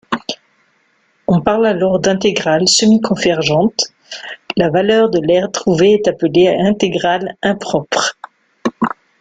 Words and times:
On 1.27 1.41
parle 1.41 1.67
alors 1.67 1.99
d'intégrale 1.99 2.67
semi-convergente, 2.67 3.83
la 4.57 4.71
valeur 4.71 5.11
de 5.11 5.19
l'aire 5.19 5.51
trouvée 5.51 5.93
est 5.93 6.07
appelée 6.07 6.47
Intégrale 6.47 7.35
impropre. 7.43 8.17